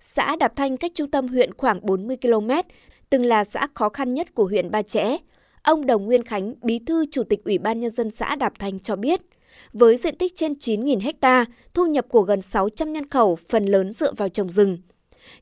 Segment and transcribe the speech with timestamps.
[0.00, 2.50] Xã Đạp Thanh cách trung tâm huyện khoảng 40 km,
[3.10, 5.16] từng là xã khó khăn nhất của huyện Ba Chẽ.
[5.62, 8.80] Ông Đồng Nguyên Khánh, bí thư chủ tịch Ủy ban Nhân dân xã Đạp Thanh
[8.80, 9.20] cho biết,
[9.72, 13.92] với diện tích trên 9.000 ha, thu nhập của gần 600 nhân khẩu phần lớn
[13.92, 14.78] dựa vào trồng rừng.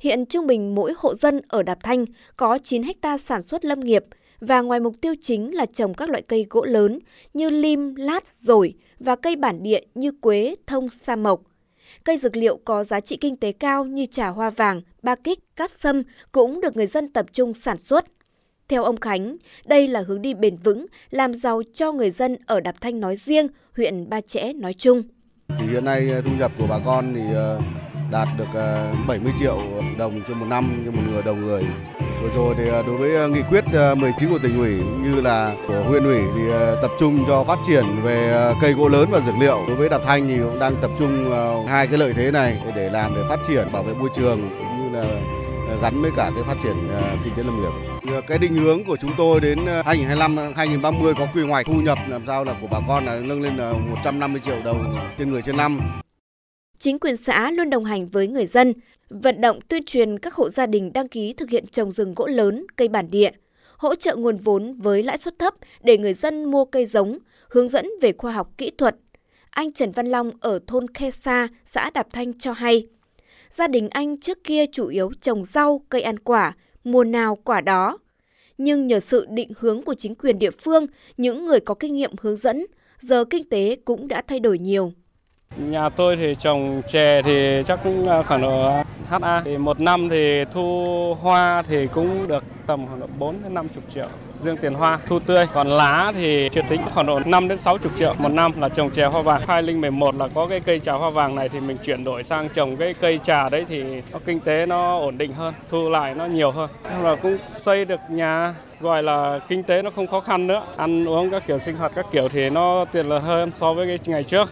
[0.00, 2.04] Hiện trung bình mỗi hộ dân ở Đạp Thanh
[2.36, 4.04] có 9 ha sản xuất lâm nghiệp
[4.40, 6.98] và ngoài mục tiêu chính là trồng các loại cây gỗ lớn
[7.34, 11.42] như lim, lát, rổi và cây bản địa như quế, thông, sa mộc.
[12.04, 15.38] Cây dược liệu có giá trị kinh tế cao như trà hoa vàng, ba kích,
[15.56, 16.02] cát sâm
[16.32, 18.04] cũng được người dân tập trung sản xuất.
[18.68, 22.60] Theo ông Khánh, đây là hướng đi bền vững, làm giàu cho người dân ở
[22.60, 25.02] Đạp Thanh nói riêng, huyện Ba Chẽ nói chung.
[25.48, 27.60] Thì hiện nay thu nhập của bà con thì ờ,
[28.14, 29.58] đạt được ờ, 70 triệu
[29.98, 31.62] đồng trên một năm, cho một người đầu người.
[32.22, 33.64] Vừa rồi thì ờ, đối với ờ, nghị quyết
[33.96, 36.42] 19 của tỉnh ủy như là của huyện ủy thì
[36.82, 39.64] tập trung cho phát triển về cây gỗ lớn và dược liệu.
[39.66, 41.30] Đối với Đạp Thanh thì cũng đang tập trung
[41.68, 44.92] hai cái lợi thế này để làm, để phát triển, bảo vệ môi trường cũng
[44.92, 45.04] như là
[45.82, 46.88] gắn với cả cái phát triển
[47.24, 48.20] kinh tế lâm nghiệp.
[48.26, 52.26] Cái định hướng của chúng tôi đến 2025 2030 có quy hoạch thu nhập làm
[52.26, 55.56] sao là của bà con là nâng lên là 150 triệu đồng trên người trên
[55.56, 56.03] năm.
[56.84, 58.72] Chính quyền xã luôn đồng hành với người dân,
[59.10, 62.26] vận động tuyên truyền các hộ gia đình đăng ký thực hiện trồng rừng gỗ
[62.26, 63.30] lớn, cây bản địa,
[63.76, 67.18] hỗ trợ nguồn vốn với lãi suất thấp để người dân mua cây giống,
[67.48, 68.96] hướng dẫn về khoa học kỹ thuật.
[69.50, 72.86] Anh Trần Văn Long ở thôn Khe Sa, xã Đạp Thanh cho hay,
[73.50, 77.60] gia đình anh trước kia chủ yếu trồng rau, cây ăn quả, mùa nào quả
[77.60, 77.98] đó.
[78.58, 82.12] Nhưng nhờ sự định hướng của chính quyền địa phương, những người có kinh nghiệm
[82.20, 82.66] hướng dẫn,
[83.00, 84.92] giờ kinh tế cũng đã thay đổi nhiều.
[85.56, 88.72] Nhà tôi thì trồng chè thì chắc cũng à, khoảng độ
[89.08, 89.42] HA.
[89.44, 90.84] Thì một năm thì thu
[91.20, 94.06] hoa thì cũng được tầm khoảng độ 4 đến 50 triệu
[94.44, 95.46] riêng tiền hoa thu tươi.
[95.54, 98.90] Còn lá thì chưa tính khoảng độ 5 đến 60 triệu một năm là trồng
[98.90, 99.42] chè hoa vàng.
[99.48, 102.76] 2011 là có cái cây trà hoa vàng này thì mình chuyển đổi sang trồng
[102.76, 106.26] cái cây trà đấy thì nó kinh tế nó ổn định hơn, thu lại nó
[106.26, 106.70] nhiều hơn.
[107.02, 110.62] Là cũng xây được nhà gọi là kinh tế nó không khó khăn nữa.
[110.76, 113.86] Ăn uống các kiểu sinh hoạt các kiểu thì nó tiện lợi hơn so với
[113.86, 114.48] cái ngày trước.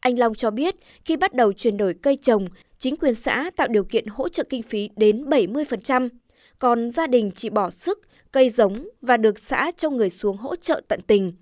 [0.00, 2.46] Anh Long cho biết, khi bắt đầu chuyển đổi cây trồng,
[2.78, 6.08] chính quyền xã tạo điều kiện hỗ trợ kinh phí đến 70%,
[6.58, 8.00] còn gia đình chỉ bỏ sức,
[8.32, 11.32] cây giống và được xã cho người xuống hỗ trợ tận tình.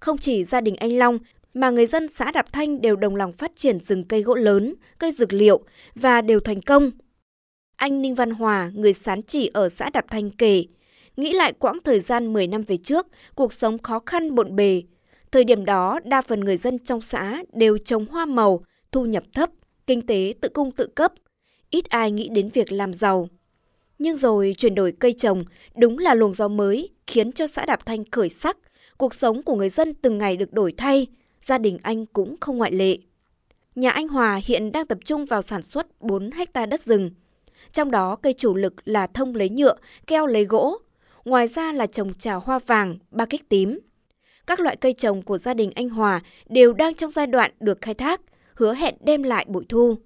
[0.00, 1.18] Không chỉ gia đình anh Long,
[1.54, 4.74] mà người dân xã Đạp Thanh đều đồng lòng phát triển rừng cây gỗ lớn,
[4.98, 5.60] cây dược liệu
[5.94, 6.90] và đều thành công.
[7.76, 10.64] Anh Ninh Văn Hòa, người sán chỉ ở xã Đạp Thanh kể,
[11.16, 14.82] nghĩ lại quãng thời gian 10 năm về trước, cuộc sống khó khăn bộn bề,
[15.34, 19.22] Thời điểm đó, đa phần người dân trong xã đều trồng hoa màu, thu nhập
[19.34, 19.50] thấp,
[19.86, 21.12] kinh tế tự cung tự cấp.
[21.70, 23.28] Ít ai nghĩ đến việc làm giàu.
[23.98, 25.44] Nhưng rồi chuyển đổi cây trồng
[25.76, 28.56] đúng là luồng gió mới khiến cho xã Đạp Thanh khởi sắc.
[28.98, 31.06] Cuộc sống của người dân từng ngày được đổi thay,
[31.44, 32.98] gia đình anh cũng không ngoại lệ.
[33.74, 37.10] Nhà anh Hòa hiện đang tập trung vào sản xuất 4 hecta đất rừng.
[37.72, 39.74] Trong đó cây chủ lực là thông lấy nhựa,
[40.06, 40.78] keo lấy gỗ.
[41.24, 43.78] Ngoài ra là trồng trà hoa vàng, ba kích tím
[44.46, 47.78] các loại cây trồng của gia đình anh Hòa đều đang trong giai đoạn được
[47.80, 48.20] khai thác,
[48.54, 49.96] hứa hẹn đem lại bội thu.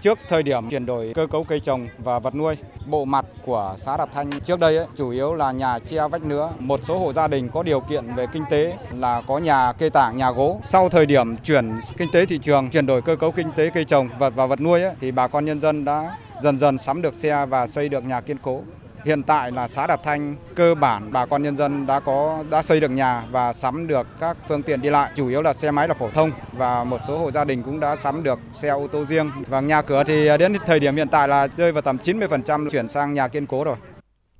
[0.00, 2.54] Trước thời điểm chuyển đổi cơ cấu cây trồng và vật nuôi,
[2.86, 6.22] bộ mặt của xã Đạp Thanh trước đây ấy, chủ yếu là nhà che vách
[6.24, 6.50] nứa.
[6.58, 9.90] Một số hộ gia đình có điều kiện về kinh tế là có nhà cây
[9.90, 10.60] tảng, nhà gỗ.
[10.64, 13.84] Sau thời điểm chuyển kinh tế thị trường, chuyển đổi cơ cấu kinh tế cây
[13.84, 17.02] trồng vật và vật nuôi ấy, thì bà con nhân dân đã dần dần sắm
[17.02, 18.62] được xe và xây được nhà kiên cố.
[19.04, 22.62] Hiện tại là xã Đạp Thanh cơ bản bà con nhân dân đã có đã
[22.62, 25.70] xây được nhà và sắm được các phương tiện đi lại, chủ yếu là xe
[25.70, 28.68] máy là phổ thông và một số hộ gia đình cũng đã sắm được xe
[28.68, 29.30] ô tô riêng.
[29.48, 32.88] Và nhà cửa thì đến thời điểm hiện tại là rơi vào tầm 90% chuyển
[32.88, 33.76] sang nhà kiên cố rồi.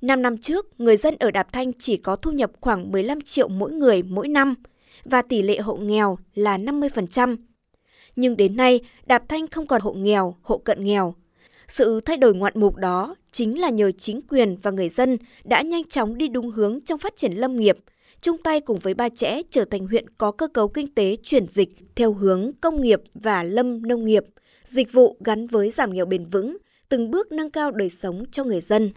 [0.01, 3.47] Năm năm trước, người dân ở Đạp Thanh chỉ có thu nhập khoảng 15 triệu
[3.47, 4.55] mỗi người mỗi năm
[5.03, 7.37] và tỷ lệ hộ nghèo là 50%.
[8.15, 11.13] Nhưng đến nay, Đạp Thanh không còn hộ nghèo, hộ cận nghèo.
[11.67, 15.61] Sự thay đổi ngoạn mục đó chính là nhờ chính quyền và người dân đã
[15.61, 17.77] nhanh chóng đi đúng hướng trong phát triển lâm nghiệp,
[18.21, 21.45] chung tay cùng với Ba Chẽ trở thành huyện có cơ cấu kinh tế chuyển
[21.45, 24.23] dịch theo hướng công nghiệp và lâm nông nghiệp,
[24.63, 26.57] dịch vụ gắn với giảm nghèo bền vững,
[26.89, 28.91] từng bước nâng cao đời sống cho người dân.